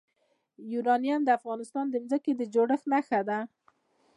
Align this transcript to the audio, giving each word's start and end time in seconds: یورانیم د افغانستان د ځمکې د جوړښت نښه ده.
یورانیم 0.71 1.21
د 1.25 1.29
افغانستان 1.39 1.85
د 1.89 1.95
ځمکې 2.07 2.31
د 2.35 2.41
جوړښت 2.53 2.85
نښه 2.91 3.21
ده. 3.29 3.39